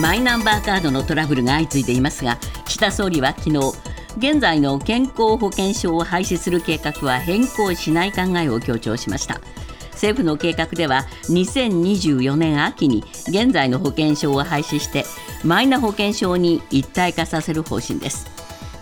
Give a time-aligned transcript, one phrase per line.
[0.00, 3.58] マイナンバーカードのトラブルが相次いでいますが岸田総理は昨日
[4.18, 9.40] 現在の健康保険証を廃止する計画は変更しない考えを強調しました。
[9.92, 15.04] 政府の計画では2024年秋に現在の保険証を廃止して
[15.44, 18.26] マイナ保険証に一体化させる方針です。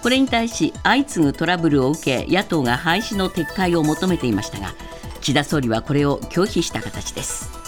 [0.02, 4.74] これに対し相次ぐトラブルを受け野党が廃止の撤回を求めていましたが
[5.20, 7.61] 岸田総理はこれを拒否した形です。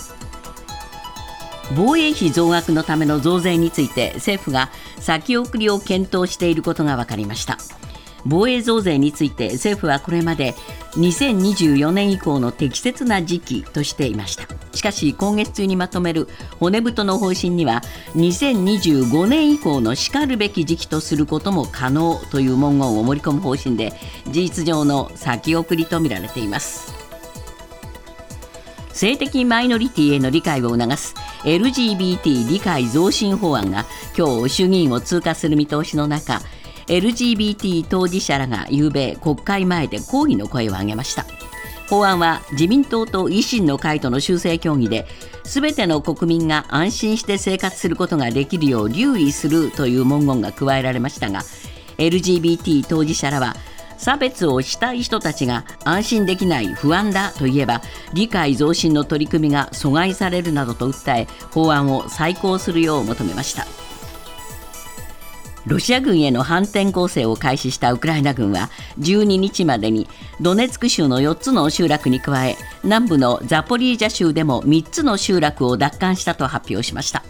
[1.76, 7.58] 防衛費増額のための増税について政府が先送りを検討していることが分かりました。
[8.26, 10.54] 防衛増税について政府はこれまで
[10.92, 14.46] 2024年以降の適切な時期としていました。
[14.72, 16.28] しかし今月中にまとめる
[16.58, 17.82] 骨太の方針には
[18.16, 23.92] 2025年以降のしかるべき時期とすることも可能という文言を盛り込む方針で
[24.30, 26.93] 事実上の先送りとみられています。
[28.94, 33.84] 性的マイノリティへの理解を促す LGBT 理解増進法案が
[34.16, 36.40] 今日衆議院を通過する見通しの中
[36.86, 41.24] LGBT 当事者らが昨べ国会前で抗議の声を上げました。
[41.88, 45.06] 法案は自民党と維新の会との修正協議で
[45.44, 51.42] 全ての国民が安心して生活することができるよう留意するという文言が加えられましたが
[51.98, 53.54] LGBT 当事者らは
[53.98, 63.66] 差別をしたい人たちが安心できない不安だといえば理解増進の取り組みが阻害されるなどと訴え法案を再考するよう求めました。
[65.66, 70.08] ロシア軍への反転攻勢を開始したウクライナ軍は12日までに
[70.40, 77.24] ドネツク州の4つの集落に加え南部のザポリージャ州でも3つの集落を奪還したと発表しました。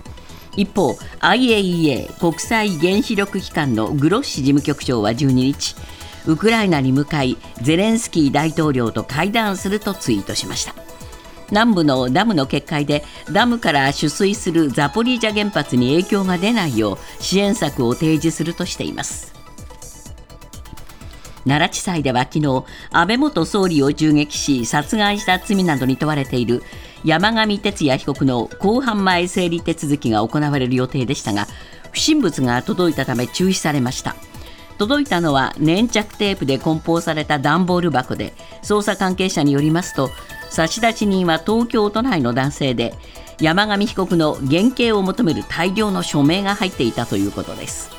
[0.56, 5.76] 一方 IAEA 国際原子力機関のグロッシ事務局長は12日
[6.26, 10.74] ウクライナに向かいゼレンスキー大統領と会談するとツイートしました。
[11.50, 19.34] 南部のダムの決壊でダムから取水するザポリージャ原発に影響が出ないよう支援策を提示するとしています。
[21.44, 26.62] 奈良地裁では昨日安倍元総理を銃撃し殺害した罪などに問われている
[27.04, 31.46] 山上徹也被告の公判前整理手続きが行われる予定でしたが
[31.92, 34.16] 不審物が届いたため中止されました。
[34.78, 38.34] 届いたのは粘着テープで梱包された段ボール箱で。
[38.64, 40.10] 捜査関係者によりますと
[40.50, 42.94] 差出人は東京都内の男性で
[43.40, 47.90] 山上被告の減刑を求める大量の署名が入っていたということです。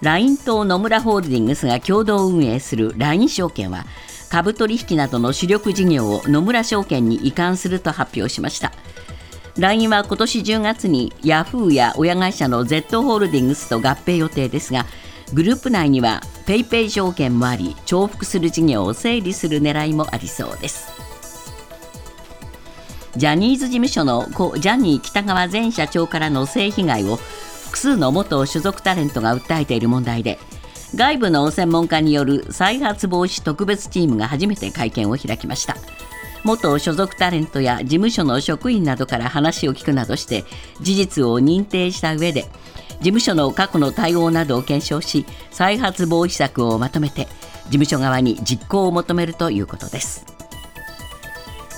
[0.00, 3.86] LINE と野村ホールディングスが共同運営する LINE 証券は
[4.30, 8.72] 株取引などの主力事業を野村証券に移管すると発表しました。
[9.58, 14.86] LINE は今年10月にヤフーや親会社の Z ホールディングスと合併予定ですが
[15.34, 21.02] グループ内には PayPay 証券もあり重複する事業を整理する狙いもありそうです。
[23.16, 30.38] ジャニーズ事務所の故ジャニー喜多川前社長からの性被害を複数の元所属タレントが訴えている問題で
[30.94, 35.76] 外部の専門家による再発防止特別チームが初めて会見を開きました。
[36.44, 40.44] 元所属タレントや事務所の職員などから話を聞くなどして
[40.80, 47.26] 事実を認定した上で事務所の過去の対応などを検証し再発防止策をまとめて
[47.64, 50.24] 事務所側に実行を求めるということです。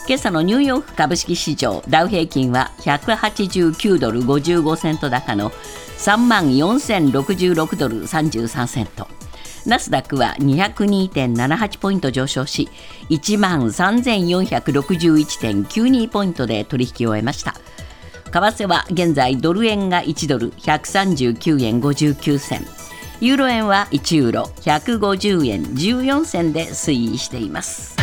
[0.06, 9.08] 今朝のニューヨーク株式市場ダウ平均は189ドル55セント高の3万4066ドル33セント。
[9.66, 12.69] ナスダックは202.78ポイント上昇し
[13.10, 17.54] 1万3461.92ポイントで取引を終えました。
[18.30, 22.66] 為替は現在ドル円が1ドル139円59銭
[23.20, 27.94] ユーロ円は1ユーロ150円14銭で推移しています。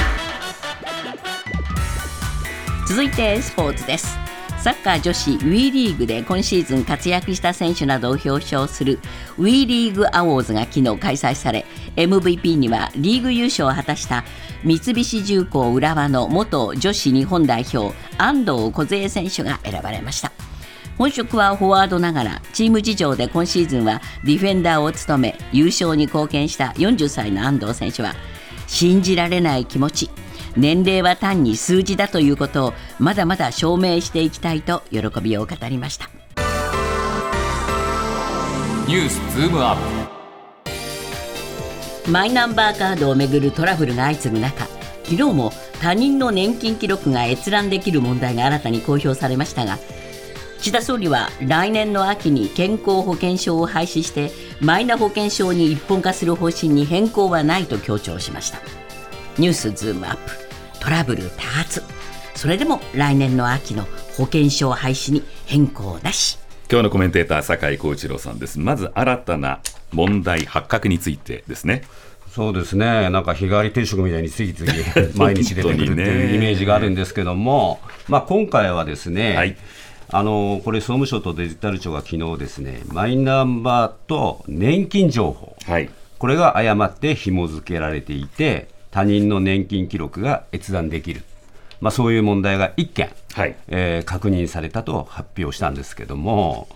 [2.88, 4.20] 続いてスポーツです。
[4.61, 8.99] サッカー女子 WE リーグで今シーズン活躍した選手などを表彰する
[9.39, 14.23] WE リーグアウォーズが昨日開催され MVP にはリーグ優勝を果たした
[14.63, 20.31] 三菱重工浦和の元女子日本代表安藤梢選手が選ばれました。
[20.95, 28.13] 本職はフォワードながらチーム事情で今シーズンはディフェンダーを務め優勝に貢献した40歳の安藤選手は
[28.68, 30.12] 信じられない気持ち
[30.57, 36.09] 年齢は単に数字だということをまだまだ証明していきたいと喜びを語りました。
[38.88, 39.75] ニュースズームアッ
[42.06, 42.12] プ。
[42.12, 44.65] マイナンバーカードをめぐるトラブルが相次ぐ中
[45.03, 45.51] 昨日も
[45.81, 49.77] 他人の年金記録が閲覧できる問題が新たに公表されましたが
[50.59, 58.59] 岸田総理は来年の秋に健康保険証を廃止してマイナ保険証に一本化する方針に変更はないと強調しました。
[59.38, 60.40] ニュースズームアップ
[60.81, 61.83] トラブル多発。
[62.36, 63.83] それでも来年の秋の
[64.18, 66.39] 保険証廃止に変更なし。
[66.69, 68.60] 今日のコメンテーター酒井光一郎さんです。
[68.60, 69.60] まず新たな
[69.94, 71.83] 問題発覚についてですね。
[72.31, 74.74] そうですね、なんか日替わり定食みたいに次々
[75.16, 79.57] 毎日出てくるっていうイメージがあるんですけども、まあ、今回はですね、はい、
[80.10, 85.89] あのこれ、総務省とデジタル庁が昨日ですね、マイナンバーと年金情報、はい、
[86.19, 91.23] これが誤って紐付けられていて、他人の年金記録が閲覧できる。
[91.79, 96.67] まあ、そういう問題が1件、はい、えー、確認されたと発表したんですけども、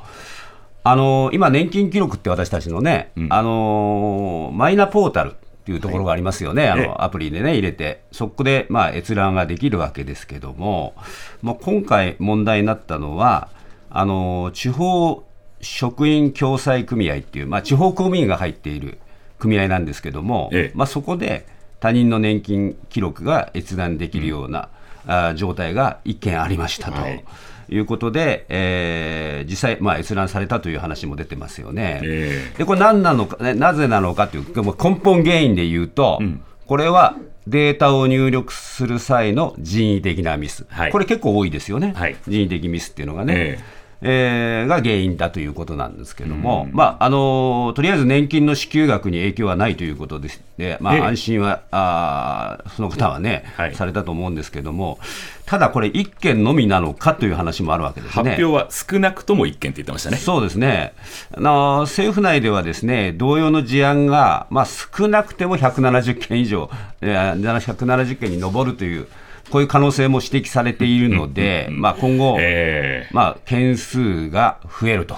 [0.84, 5.34] あのー、今、年金記録って私たちのね、うん、あのー、マイナポータルっ
[5.66, 10.96] ていうところがありますよね、はい、あのアプリでね、入れて、そこで、まあ、閲覧ができるわけですけども、
[11.42, 13.50] もう今回問題になったのは、
[13.90, 15.24] あの地方
[15.62, 19.00] 職員共済組合っていう、まあ、地方公務員が入っている
[19.40, 21.46] 組合なんですけども、ええ、まあ、そこで
[21.86, 24.70] 他人の年金記録が閲覧できるような、
[25.06, 27.00] あ状態が1件ありましたと。
[27.00, 27.24] はい。
[27.70, 32.00] いうことで、えー、実際、まあ、閲覧されたという話も出てますよね。
[32.04, 37.16] えー、でこれ何なのか、ね、なぜなのかという根本原因で言うと、うん、これは
[37.48, 43.34] データを入力する際の人為的なミス、はい、これ結構多いですよね、はい、人為的ミスっていうのがね。
[43.36, 55.00] えーえー、が原因だということなんですけれども、うん、まああのとりあえず年金の支給額に影響はないということでで、まあ、安心は、あその方はね、はい、されたと思うんですけれども、
[55.46, 58.32] ただこれ、1件のみなのかという話もあるわけですね。
[58.32, 60.18] 発表は少なくとも1件って言ってましたね。
[60.18, 60.94] そうですね。
[61.36, 66.70] あの、政府内ではですね同様の事案が、まあ、少なくても170件以上、
[67.02, 69.08] 170件に上るという。
[69.50, 75.16] こういう可能性も指摘されているので、まあ、今後、えー、まあ、件数が増えると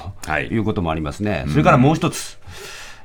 [0.52, 0.58] い。
[0.58, 1.32] うこともありますね。
[1.32, 2.38] はい、それからもう一つ、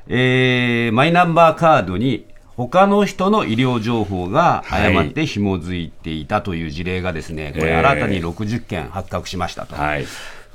[0.07, 2.25] えー、マイナンバーカードに
[2.55, 9.75] 他の人の医療情報が誤って紐づいていたという事例がですね、これ新たに60件発覚しましたと。
[9.75, 10.05] はい、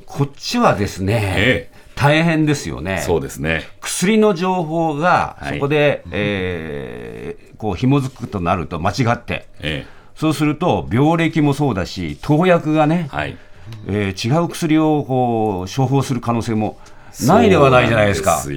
[0.07, 3.03] こっちはですね、えー大変ですよね。
[3.05, 3.65] そうですね。
[3.81, 9.87] 薬の情報がそこで、はい、えー、こう紐づくとなると間違って、ええ、
[10.19, 13.39] そうすると病歴もそうだし投薬がね、はい。
[13.87, 16.77] えー、違う薬をこう処方する可能性も
[17.25, 18.39] ないではないじゃないですか。
[18.39, 18.51] す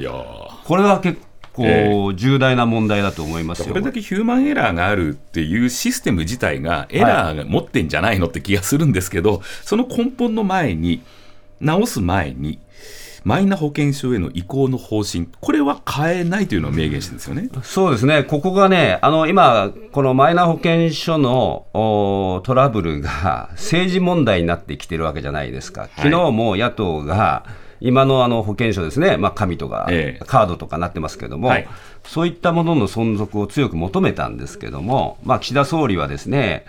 [0.65, 1.21] これは結
[1.53, 11.03] 構重大な問題だと思いますよ、これだけヒューマンエラーがあるっていうシステム自体がエラーが持ってんじゃないのって気がするんですけど、はい、その根本の前に
[11.59, 12.57] 直す前に
[13.23, 17.49] マイナ保険証への移行の方針、これは変えないというのを明言してるんですよね。
[17.63, 27.45] そうですね、ここがね、あの今、このマイナ保険証のトラブルが政治問題になってきてるわけじゃないですか、昨日も野党が、
[27.81, 29.87] 今のあの保険証ですね、まあ、紙とか、
[30.27, 31.67] カードとかなってますけども、はい、
[32.03, 36.65] そういったものの存続を強く求めたんですけども、まあ、岸田総理はですね、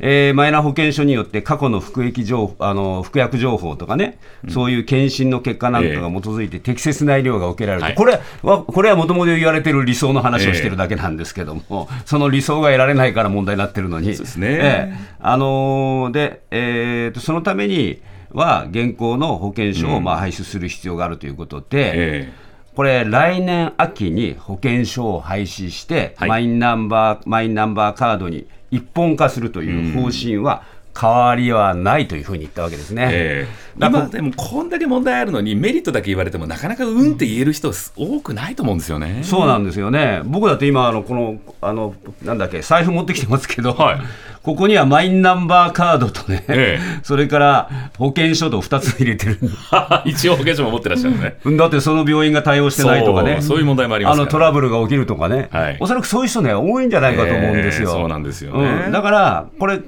[0.00, 14.48] えー、マイナ保険証によって過去の服役情あの服薬情報とかね、うん、そういう検診の結果なんかが基づいて適切な医療が受けられるこれはこれはもともと言われてる理想の話をしてるだけなんですけども、えー、その理想が得られないから問題になってるのに、そうですね。
[14.50, 18.00] えー、あのー、でえーと、そのために
[18.32, 22.24] は現行の保険証をまあ廃止する必要があるということで。
[22.24, 22.50] うん
[22.80, 30.62] これ、来年秋に保険証を廃止して、はい、マイナンバーマイナンバーカードに一本化するという方針は、
[30.98, 39.22] 変わりはないというふうに言ったわけですね、えー、今でもこんだけ問題あるのにメリットだけ言われてもなかなかうんって言える人多くないと思うんですよね。
[39.24, 40.22] そうなんですよね。
[40.24, 44.00] 僕だって今あのこのあのなんだっけ財布持ってきてますけど、はい、
[44.42, 49.38] ここにはマイナンバーカードとね、ええ、それから保険証と2つ入れてる。
[50.04, 51.36] 一応保険証も持ってらっしゃるね。
[51.56, 53.40] だってその病院が対応してないとかね。
[53.40, 59.80] そういう問題もありますあのトラブルが起きるとかね、はい、おそらくそういう人ね多いんじゃないかと思うんですよ、えー、そうなんですよね、うん、だからこれ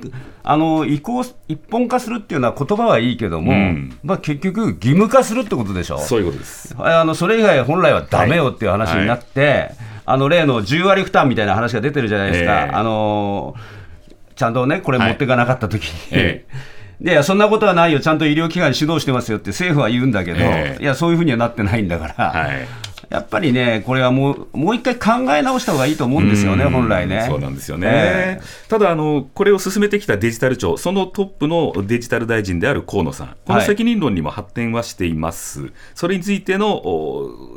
[0.44, 6.74] あの移行一本化するっていうのは言葉はいいけども、うん、まあ、結局、義務化するってことでしょ、そういうことです。
[6.78, 12.66] あのそれ以外、本来はだめよっていう話になって、はいはい、あの例の10割負担みたいな話が出てるじゃないですか。
[12.66, 13.54] えー、あの
[14.34, 16.26] ちゃんとね、これ持っていかなかったときに、はい。
[16.26, 22.66] えー、 でそんなことはないよ、ちゃんと医療機関指導してますよって政府は言うんだけど、えー、いや、そういうふうにはなってないんだから、はい、
[23.12, 27.26] やっぱりね、これはもうもう一回考え直した方がいいと思うんですよね、本来ね。
[27.28, 36.82] そうなんですよね、えー、ただあの、これを進めてきたデジタル庁、そのトップのデジタル大臣である河野さん、この責任論にも発展はしています、はい、それについての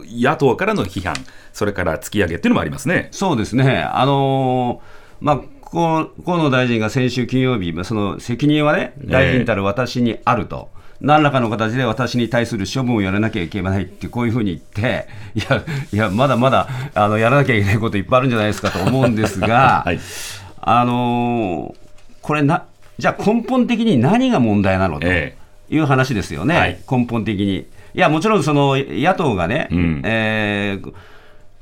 [0.06, 1.16] 野党からの批判、
[1.54, 3.08] それから突き上げっていうのもありますね。
[3.12, 3.80] そうですね。
[3.80, 5.40] あのー、まあ
[5.72, 10.75] 河野大臣が先週金曜日、その責任はね、大臣たる私にあると。
[11.06, 20.00] 何らかの形で私に対する処分をやらなきゃいけないってこういうふうに言っていやいやまだまだあのやらなきゃいけないこといっぱいあるんじゃないですかと思うんですが、 はい、
[20.62, 22.66] あのー、これな
[22.98, 25.34] じゃあ根本的に何が問題なのとい
[25.78, 27.68] う話ですよね、はい、根本的に。
[27.94, 30.94] いや、もちろんその野党がね、うん、えー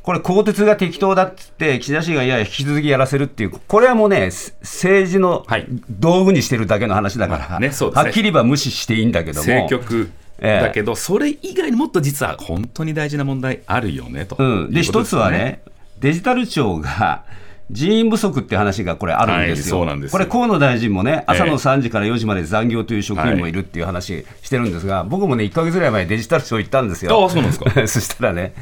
[0.03, 4.31] これ、更迭が適当だっつって、岸田氏がいや、引き続きやらせるっていう、これはもうね、
[4.61, 5.45] 政治の
[5.89, 9.47] 道具にしてるだけの話だから、はいねね、はっきりは無視していいんだけども。
[9.47, 15.61] 政局だけど、えー、それ以外にもっと実は本当に大事な問題あるよねと、うん、で、一つはね、
[15.99, 17.23] デジタル庁が
[17.71, 27.25] 人員不足って話がこれあるんですよ、はい、すこれ、河野大臣もね、朝の3時から4時まで残業という職員もいるっていう話してるんですが、はい、僕もね、1か月ぐらい前、デジタル庁行ったんですよ。
[27.25, 27.71] あそうなんですか。
[27.87, 28.53] そしたらね、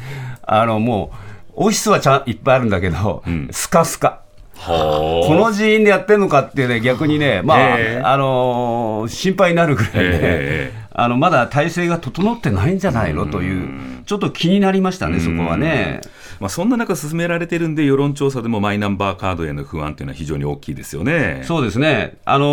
[0.44, 4.22] あのもう、オフィスはちゃんいっぱいあるんだけど、うん、スカスカ。
[4.64, 13.26] この人員でやってるのかっていうね、逆にね、まあ、あのー、心配になるぐらいね、あのまだ体制が整ってないんじゃないの？
[13.26, 16.02] という、ちょっと気になりましたね、そこはね。
[16.40, 21.42] まあ、そんな中、進められてるんで、世論調査でもマイナンバーカードへの不安というのは非常に大きいですよね。
[21.44, 22.46] そうですね、あの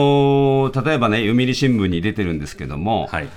[0.71, 3.29] ー、例えばね、読売新聞に出てるんですけども、はい、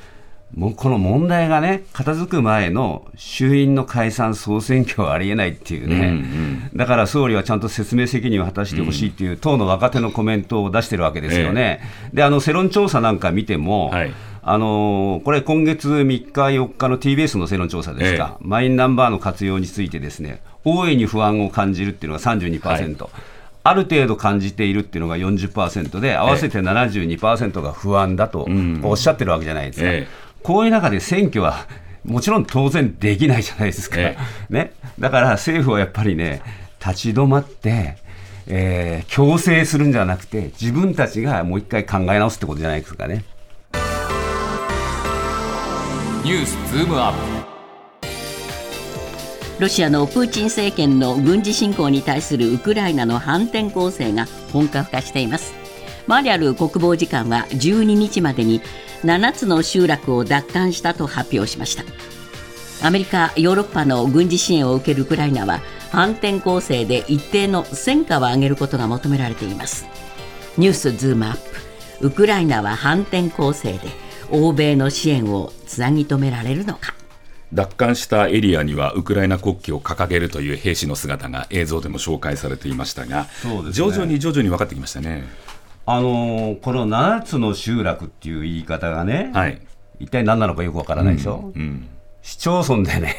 [0.55, 11.81] もうこの問題がね、片付く前の衆院の解散・総選挙はありえないっていうね、うんうん、だから総理はちゃんと説明責任を果たしてほしいっていう、党の若手のコメントを出してるわけですよね。
[12.08, 14.12] えー、であの世論調査なんか見ても、はい。
[14.43, 23.12] あのー、これ、今月3日、4日の TBS の世論調査ですか、ええ、マイナンバーの活用について、ですね大いに不安を感じるっていうのが32%、はい、
[23.63, 28.48] ある程度感じているっていうのが40%で、合わせて72%が不安だと
[28.84, 29.86] おっしゃってるわけじゃないですか。
[29.88, 30.08] え、
[30.43, 31.67] こういう中で選挙は
[32.03, 33.98] もちろん当然できないじゃないですか、
[34.50, 36.41] ね、だから政府はやっぱりね、
[36.83, 37.98] 立ち止まって、
[38.48, 43.24] えー、強制するんじゃなくて、自分たちがもう一回考え直すってことじゃないですかね。
[46.24, 47.51] ニュースズームアップ。
[49.60, 55.53] ロシアのプーチン政権の軍事侵攻に対するウクライナの反転攻勢が本格化しています。
[56.07, 58.60] マリャル国防次官は12日までに
[59.03, 61.84] 7つの集落を奪還したと発表しました。
[62.86, 65.60] アメリカ、ヨーロッパの軍事支援を受けるウクライナは
[65.91, 69.86] 反転攻勢で一定の戦果を上げることが求められています。
[70.58, 71.38] ニュースズームアッ
[72.00, 72.08] プ。
[72.08, 73.79] ウクライナは反転攻勢で
[74.31, 76.96] 欧米の支援をつなぎ止められるのか。
[77.53, 85.25] 奪還したエリアにはウクライナ国旗を掲げるという兵士の姿が映像でも紹介されていましたが、ね、徐々に徐々に分かってきましたね。
[85.85, 89.61] あのー、この7つの集落っていう言い方がね、はい、
[90.00, 91.51] 一体何なのかよくわからないでしょ？
[91.55, 91.61] うん。
[91.61, 91.88] うん。
[92.21, 93.15] 市町村でね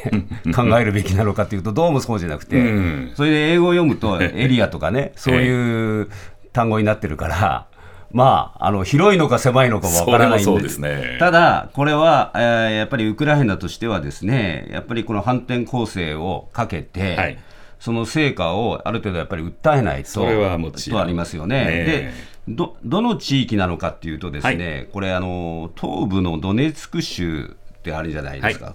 [0.54, 6.08] 考えるべきなのかというとどうもそうじゃなくて、うん、それで英語を読むとエリアとかねそういう
[6.52, 7.66] 単語になってるから
[8.12, 17.38] まあ、あの広いのか狭いのかわからないんでですね、ただ、これは、えー、やっぱりウクライナとしてはですねやっぱりこの反転攻勢をかけて、はい、
[17.80, 21.64] その成果をある程度やっぱり訴えないとそれはもちとありますよね。
[21.64, 22.12] で
[22.48, 28.66] どどの地域なのかっていうとですね、はい、これあの東部のドネツク州ってあるじゃないですか。
[28.66, 28.74] はい。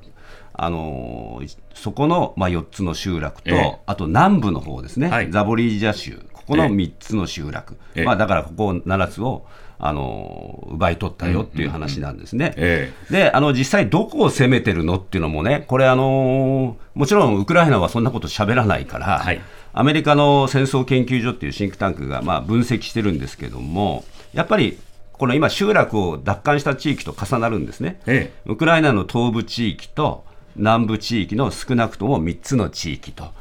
[0.60, 1.42] あの
[1.76, 9.46] そこの、まあ、4つの集落と、えー、あと南部の方ですね、はい、ザボリージャ州、この3つの集落、えー、まあ、だからここ7つを
[9.80, 12.92] あの奪い取ったよっていう話なんですね。
[13.12, 19.42] であの実際、どこを攻めてるのっていうのもね、これ、あのもちろんウクライナはそんなこと喋らないから、はい、
[19.74, 24.80] アメリカの戦争研究所っていうシンクタンクがまあ分析してるんですけども、やっぱり
[25.18, 28.00] この今、集落を奪還した地域と重なるんですね。
[28.46, 30.24] ウクライナの東部地域と
[30.56, 33.32] 南部地域の少なくとも3つの地域と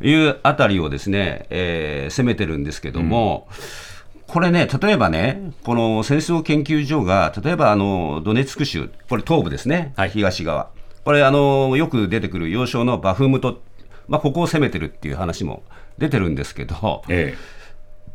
[0.00, 0.14] い。
[0.14, 10.68] うあたりをですね、えー、攻めてるんですけども、うん、これね、例えばね、この戦争研究所が、例えばあのドネツク州、これ東部ですね、はい、東側、
[11.04, 13.60] これあの、よく出てくる要衝のバフムト、
[14.08, 15.62] まあ、ここを攻めてるっていう話も
[15.98, 17.64] 出てるんですけど、ええ。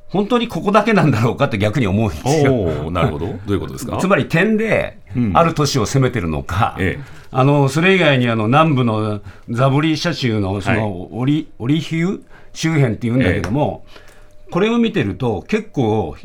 [0.10, 2.89] 本当にここだけなんだろうかって逆に思うんですよ。
[2.89, 3.27] なるほど。
[3.27, 3.98] どういうことですか？
[3.98, 4.98] つまり点で、
[5.34, 13.86] ある都市を攻めてるのか、うんええ、あのそれ以外にあの南部のザボリーシャ州のそのオリ,、はい、オリヒュ周辺っていうんだけども、
[14.48, 16.17] え、これを見てると、結構、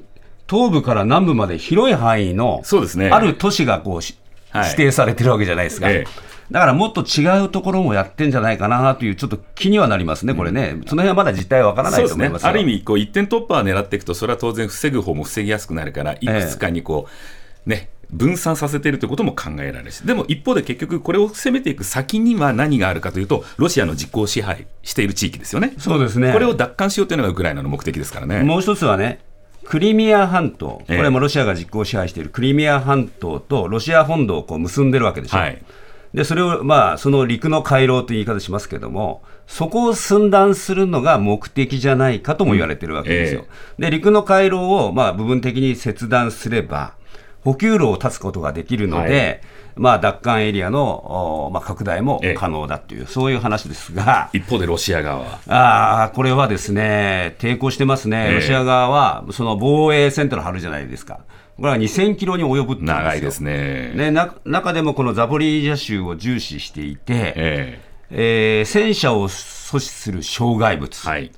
[0.49, 5.88] 東部から南部まで広い範囲の、そうですね、ある都市がこう、はい、指定されてるわけじゃないですか。
[6.51, 17.09] だからもっと違うところもやってんじゃないかなという、ちょっと気にはなりますね、これね、その辺はまだ実態は分からないと思います、ね、ある意味こう、一点突破を狙っていくと、それは当然、防ぐ方も防ぎやすくなるから、いくつかにこ
[17.67, 26.33] う、ね、分散させているということも考えられるし、でも一方で結局、これを攻めていく先には何があるかというと、ロシアの実効支配している地域ですよね、そうですね。
[26.33, 28.43] これを奪還しようというのがウクライナの目的ですからね。
[28.43, 29.21] もう一つはね
[29.65, 35.63] クリミア半島、これもロシアが実効支配しているクリミア半島とロシア本土をこう結んでるわけでしょ、はい、
[36.14, 43.40] でそれを、まあ、その陸の回廊という言い方しますけども、そこを寸断するのが目的じゃないかとも言われてるわけですよ。
[43.40, 46.94] うんえー、で陸の回廊を、まあ、部分的に切断すれば、
[47.42, 49.40] 補給路を断つことができるので、はい
[49.76, 55.40] まあ、奪還エリアの、まあ、拡大も可能だという、そういう話ですが、一方でロシア側は。
[55.49, 61.21] あこれはですね、抵抗してますね、ロシア側はその防衛線というのを張るじゃないですか。
[61.57, 63.93] これは2000キロに及ぶ長いですね。
[63.95, 67.95] ねな中でもこのザポリージャ州を重視していて、ええ。
[68.11, 71.33] えー、戦車を阻止する障害物、はい、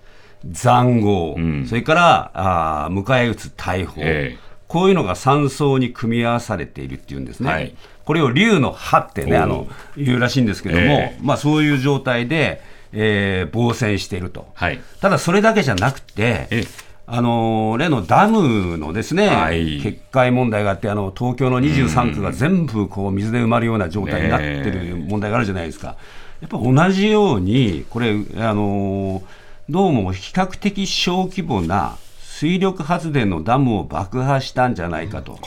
[0.44, 7.50] 塹壕、うん、それからあ迎え撃つ大砲、ええ、こういうのが3層に組み合わされているっていうんですね。
[7.50, 7.74] はい。
[8.04, 12.60] これを竜の歯ってね、あの言うらしいんですけども、えー、まあ、そういう状態で、
[12.92, 16.68] えー、防戦していると、はい、ただそれだけじゃなくて、えー、
[17.08, 25.96] あの例のダムのですね、はい、決壊問題があって、あの東京の23区が全部こう水で埋まるような状態になってる問題があるじゃないですか。
[26.40, 29.22] やっぱ同じように、これ、あの
[29.68, 35.38] どうも比較的小規模な水力発電のダムを爆破したんじゃないかと。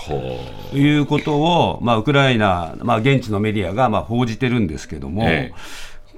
[0.74, 5.54] いうことを、まあ、ウクライナ、まあ、現地のメディアがまあ報じてるんですけども、ええ、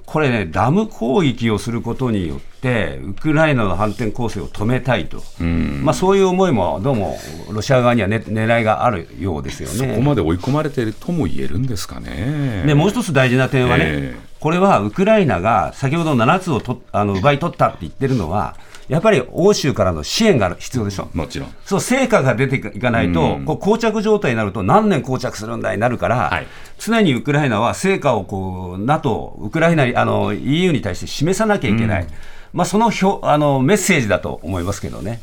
[0.06, 7.18] これね、ダム攻撃をすることによって、ウクライナの反転攻勢を止めたいと、まあ、そういう思いもどうも
[7.50, 9.74] ロシア側には、ね、狙いがあるようですよね。
[9.74, 12.64] そこまで追い込まれているとも言えるんですかね。
[12.66, 18.56] でもう一つ大事な点はね、え、これはウクライナが先ほど7つをとあの奪い取ったって言ってるのは、
[18.88, 21.54] やっぱり欧州からの支援が必要でしょ、もちろん。
[21.64, 26.46] そう成果が出ていかないと、こう膠着状態になると、何年膠着するんだになるから、はい、
[26.78, 32.08] 常にウクライナは成果をこう NATO、ウクライナあの EU に対して示さなきゃいけない、うん、
[32.52, 35.20] まあ、その表あのメッセージだと思いますけどね。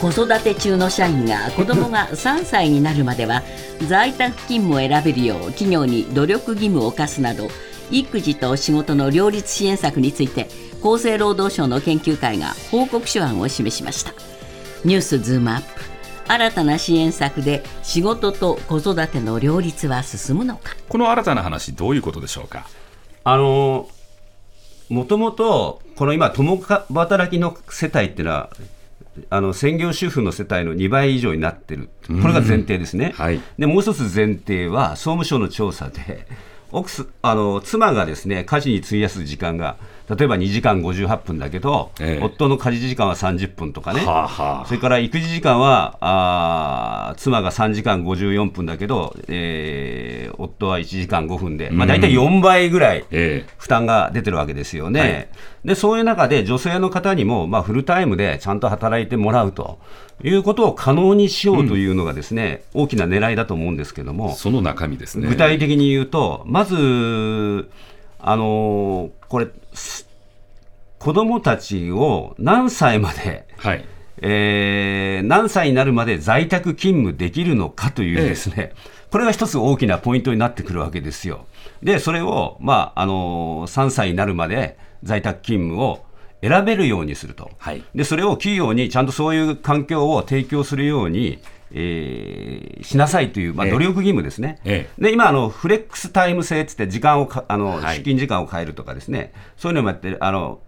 [0.00, 3.42] 子育て中の社員が子供が3歳になるまでは
[3.86, 7.48] 在宅勤務を選べるよう企業に努力義務を課すなど
[7.90, 10.48] 育児と仕事の両立支援策について
[10.82, 14.12] 厚生労働省の研究会が報告書案を示しました。
[14.84, 15.66] ニュースズームアップ。
[16.26, 20.76] 新たな支援策で仕事と子育ての両立は進むのか。
[20.88, 22.68] この新たな話どういうことでしょうか？
[23.24, 23.88] あの
[24.88, 28.50] もともとこの今共働きの世帯っていうのは
[29.28, 36.26] あの専業主婦の世帯の2倍以上になってる、これが前提ですね、はい、でもう一つ前提は、総務省の調査で、
[36.70, 39.76] 奥すあの妻がですね家事に費やす時間が
[40.16, 53.04] 例えば2時間58分だけど、ええ、夫の家事時間は30分とかね、はあはあ、それから育児時間はあ妻が3時間54分だけど、えー、夫は1時間5分で、まあ、大体4倍ぐらい
[53.56, 55.28] 負担が出てるわけですよね。
[55.32, 59.78] えでそういう中で女性の方にも、まあ、フルタイムでちゃんと働いてもらうと
[60.22, 64.34] いうことを可能にしようというのがですね、うん、大きな狙いだと思うんですけども。
[64.34, 65.28] その中身ですね。
[65.28, 67.68] 具体的に言うとまず
[68.22, 69.48] あのこれ、
[70.98, 73.84] 子供たちを何歳まで、はい。
[74.22, 78.76] えー、何歳になるまで在宅勤務できるのかというですね、ええ、
[79.10, 81.46] これが一つ大きなポイントになってくるわけですよ。
[81.82, 86.04] で、それを、まあ、あの3歳になるまで在宅勤務を
[86.42, 91.38] 選べるようにすると、はい、でそれを企業にちゃんとそういう環境を提供するように
[91.72, 100.60] えー、しなさいという、まあ、努力義務ですね、ええ、で今あの、フレックスタイム制ってって時間をあの、はい、出勤時間を変えるとかですね、そういうのもやってるあの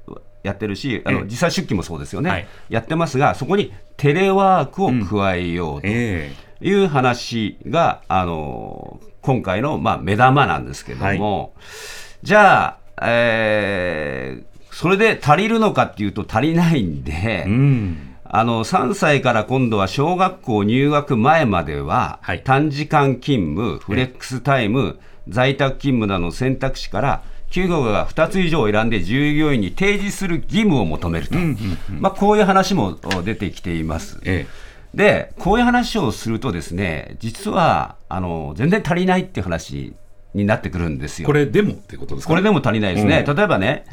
[0.43, 31.35] やってるし、あの実際出勤もそうですよね、はい、やってますが、そこにテレワークを加えようという話が、あの今回の、まあ、目玉なんですけども、はい、じゃあ、えー、それで足りるのかっていうと足りないんで、うんあの3歳から今度は小学校入学前までは、はい、短時間勤務、フレックスタイム、在宅勤務などの選択肢から、企業が2つ以上選んで従業員に提示する義務を求めると、
[32.01, 34.19] まあ、こういう話も出てきています。
[34.25, 34.47] え
[34.95, 34.97] え。
[34.97, 39.93] で、こういう話をするとですね、実はあの全然足りないっていう話
[40.33, 41.27] になってくるんですよ。
[41.27, 43.25] これでもってことですか、これでも足りないですね。
[43.27, 43.85] うん、例えばね、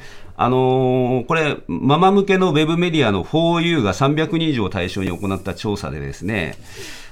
[0.41, 6.55] あのー、これ、ママ向けのウェブメディアの 4U が300人以上を対象に行った調査でですね、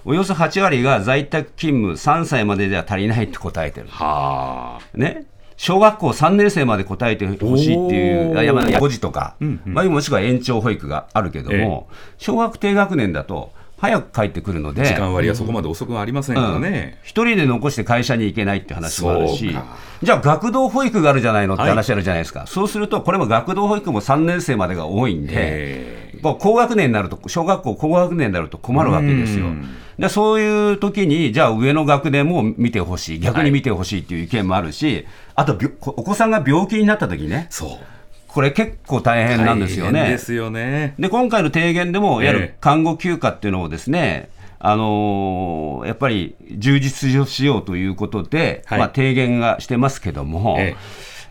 [0.06, 3.88] およそ8割が在宅勤務3歳まででは足りないって答えてる。
[3.90, 5.26] はね。
[5.58, 17.00] 小学校3年生まで答えてほしいっていう、山5時とか、うんうん、まあ、もしくは延長保育があるけども、ええ、小学低学年だと、早く帰ってくるので、時間割はそこまで遅くはありませんからね。
[17.04, 19.56] 一、うん、人で残して会社に行けないって話もあるし、
[20.02, 29.46] じゃあ学童保育があるじゃないのって話あるじゃないですか、はい、そうすると、これも学童保育も3年生までが多いんで、高学年になると、小学校高学年になると困るわけですよ。
[30.00, 37.48] でそういう時に、じゃあ上の学年も見てほしい、逆に見てほしいっていう意見もあるし、はい、あとお子さんが病気になった時ね。
[37.52, 37.70] そう
[38.28, 40.10] これ結構大変なんですよね。
[40.10, 40.94] ですよね。
[41.00, 50.76] で、今回の提言でも、いわゆる看護休暇っていうのをですね、あのー、やっぱり充実しようということで、はい、まあ、提言がしてますけども、え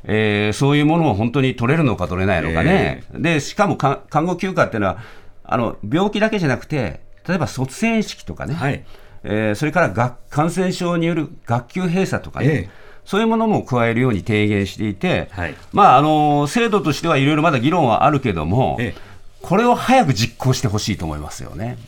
[0.04, 0.50] え。
[0.50, 4.98] ー、そういうものを本当に取れるのか取れないのかね、えー、でしかも看護休暇っていうのは
[5.42, 8.84] あの、病気だけじゃなくて、例えば卒園式とかね、はい、
[9.24, 19.00] えー、それからが感染症による学級閉鎖とかね、えーそういうものも加えるように提言していて、はい、まあ、あの制度としてはいろいろまだ議論はあるけども、ええ、
[19.42, 21.78] これを早く実行してほしいと思いますよね。